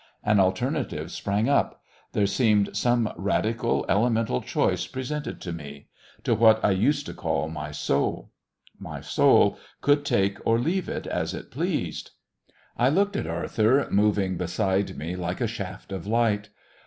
An 0.23 0.39
alternative 0.39 1.11
sprang 1.11 1.47
up. 1.47 1.79
There 2.13 2.25
seemed 2.25 2.75
some 2.75 3.13
radical, 3.15 3.85
elemental 3.87 4.41
choice 4.41 4.87
presented 4.87 5.39
to 5.41 5.51
me 5.53 5.89
to 6.23 6.33
what 6.33 6.59
I 6.65 6.71
used 6.71 7.05
to 7.05 7.13
call 7.13 7.49
my 7.49 7.69
soul. 7.69 8.31
My 8.79 8.99
soul 9.01 9.59
could 9.79 10.03
take 10.03 10.39
or 10.43 10.57
leave 10.57 10.89
it 10.89 11.05
as 11.05 11.35
it 11.35 11.51
pleased.... 11.51 12.09
I 12.75 12.89
looked 12.89 13.15
at 13.15 13.27
Arthur 13.27 13.89
moving 13.91 14.37
beside 14.37 14.97
me 14.97 15.15
like 15.15 15.39
a 15.39 15.45
shaft 15.45 15.91
of 15.91 16.07
light. 16.07 16.49